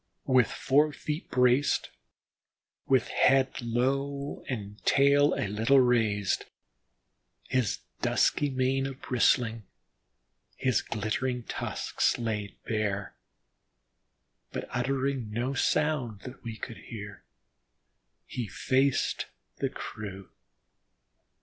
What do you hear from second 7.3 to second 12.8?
his dusky mane a bristling, his glittering tusks laid